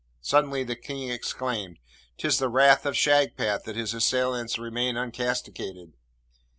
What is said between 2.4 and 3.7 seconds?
wrath of Shagpat